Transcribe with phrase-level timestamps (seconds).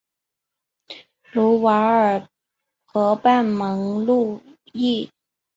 [1.33, 2.27] 卢瓦尔
[2.85, 4.41] 河畔蒙路
[4.73, 5.11] 易。